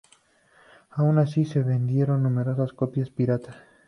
Aun 0.89 1.19
así, 1.19 1.45
se 1.45 1.61
vendieron 1.61 2.23
numerosas 2.23 2.73
copias 2.73 3.11
pirata. 3.11 3.53